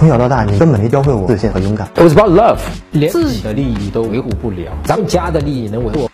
[0.00, 1.86] 从小到大，你根本没教会我自信和勇敢。
[1.94, 2.56] It was about love，
[2.90, 6.08] 连自己的利益都维护不了，咱们家的利益能维护？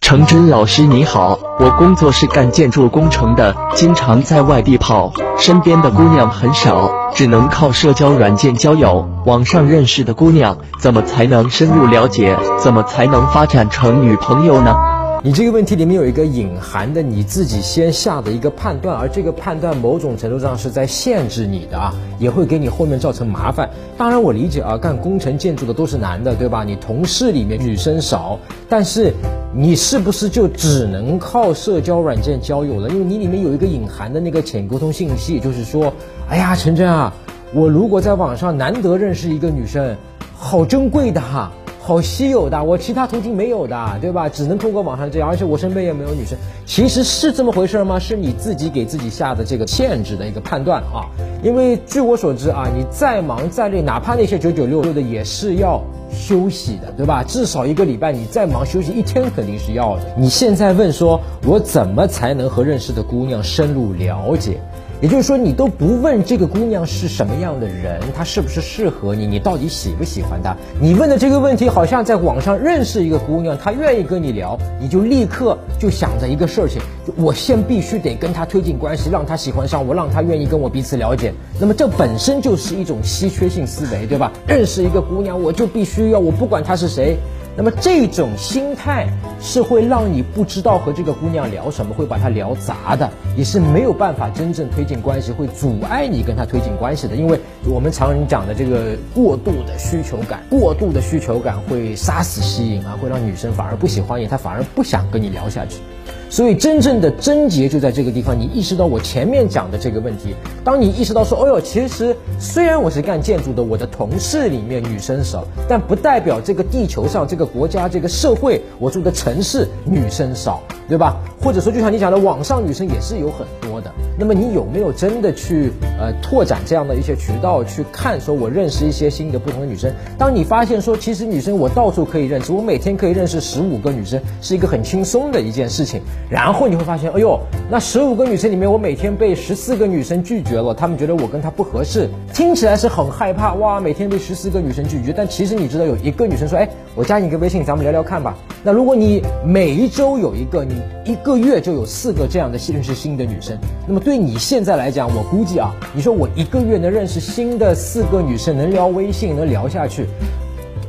[0.00, 9.08] 程真老师你好，我工作是干建筑工程的，经常在外地跑，身边的姑娘很少，只能靠社交软件交友。
[9.26, 12.38] 网上认识的姑娘，怎么才能深入了解？
[12.60, 14.76] 怎么才能发展成女朋友呢？
[15.22, 23.68] 你这个问题里面有一个隐含的你自己先下的一个判断，而这个判断某种程度上是在限制你的啊，也会给你后面造成麻烦。
[23.98, 26.64] 当然我理解啊，干工程建筑的都是男的，对吧？
[26.64, 29.12] 你同事里面女生少，但是
[29.54, 32.88] 你是不是就只能靠社交软件交友了？
[32.88, 35.92] 因为你里面有一个隐含的那个潜沟通信息，就是说，
[36.30, 37.12] 哎呀，陈真啊，
[37.52, 39.94] 我如果在网上难得认识一个女生，
[40.34, 41.52] 好珍贵的哈。
[41.82, 44.28] 好稀有的，我其他途径没有的，对吧？
[44.28, 46.38] 只能通过网上这样，而且我身边也没有女生。
[46.66, 47.98] 其实是这么回事吗？
[47.98, 51.08] 是你自己给自己下的这个限制的一个判断啊。
[51.42, 55.82] 因为据我所知啊，你再忙再累，哪怕那些九九六六的也是要
[56.12, 57.24] 休息的，对吧？
[57.26, 60.02] 至少一个礼拜你再忙休息一天肯定是要的。
[60.18, 64.60] 你现在问说，我怎么才能和认识的姑娘深入了解？
[65.00, 70.54] 也就是说，你都不问这个姑娘是什么样的人，她是不是适合你，你到底喜不喜欢她？
[70.78, 76.82] 你问的这个问题，好像在网上认识一个姑娘，她愿意跟你聊，你就立刻就想着一个事情，
[77.16, 81.32] 我先必须得跟她推进关系，让她喜欢上我，让她愿意跟我彼此了解。
[81.58, 84.30] 那么这本身就是一种稀缺性思维，对吧？
[84.46, 87.16] 认识一个姑娘，我就必须要，我不管她是谁。
[87.56, 89.06] 那么这种心态
[89.40, 97.16] 是会让你不知道和这个姑娘聊什么，会把她聊砸的，也是没有办法真正推进关系，会阻碍你跟她推进关系的。
[97.16, 105.80] 因为我们常人讲的这个过度的需求感，过度的需求感会杀死吸引啊，会让女生反而不喜欢你，她反而不想跟你聊下去。
[106.28, 110.34] 所以真正的症结就在这个地方，你意识到我前面讲的这个问题。
[110.64, 121.16] 当你意识到说，哦哟，其实虽然我是干建筑的，我的同事里面女生少，但不代表这个地球上这个国家这个社会我住的城市女生少，对吧？
[121.42, 123.90] 或者说就像你讲的，网上女生也是有很多的。
[124.18, 128.20] 那么你有没有真的去呃拓展这样的一些渠道去看？
[128.20, 129.90] 说我认识一些新的不同的女生。
[130.18, 137.38] 当你发现说，其实女生我到处可以认识，我每天可以认识十五个女生，是一个很轻松的一件事情然后你会发现，哎呦，
[137.70, 145.12] 那十五个女生里面，我每天被十四个女生拒绝了，她们觉得我跟她不合适，听起来是很害怕哇，每天被十四个女生拒绝。
[145.16, 148.36] 但其实你知道，有一个女生说，哎，我加你个微信，咱们聊聊看吧。
[148.62, 160.06] 那如果你每一周有一个，你一个月就有四个这样的认识新的女生，那么对你现在来讲，我估计啊，你说我一个月能认识新的四个女生，能聊微信，能聊下去。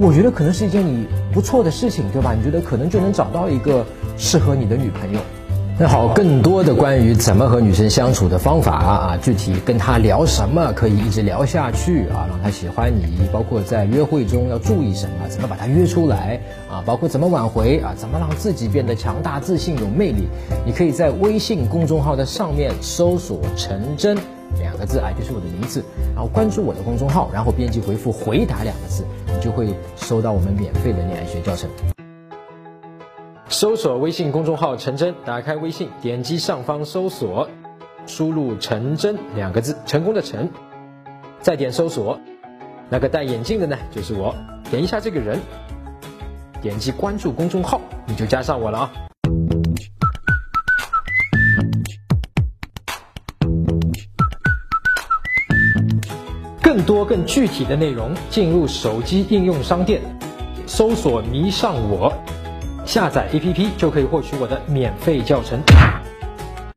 [0.00, 2.32] 我觉得可能是一件你不错的事情，对吧？
[2.32, 3.84] 你觉得可能就能找到一个
[4.18, 5.20] 适合你的女朋友。
[5.80, 20.26] 那好，更多的关于怎么和女生相处的方法啊，具体跟她聊什么可以一直聊下去啊，让她喜欢你，包括在约会中要注意什么，怎么把她约出来啊，包括怎么挽回啊，怎么让自己变得强大、自信、有魅力。
[20.66, 24.18] 你可以在微信公众号的上面搜索“陈真”
[24.58, 31.70] 两个字啊，就是我的名字，然后关注我的公众号，然后编辑回复“回答”两个字，你就会收到我们免费的恋爱学教程。
[33.50, 37.48] 搜索微信公众号“陈真”，打开微信，点击上方搜索，
[38.06, 40.50] 输入“陈真”两个字，成功的“陈”，
[41.40, 42.20] 再点搜索，
[42.90, 44.34] 那个戴眼镜的呢，就是我，
[44.70, 45.40] 点一下这个人，
[46.60, 48.92] 点击关注公众号，你就加上我了啊。
[56.62, 60.02] 更多更具体的内容，进入手机应用商店，
[60.66, 62.12] 搜索“迷上我”。
[62.88, 65.60] 下载 APP 就可以获取我的免费教程。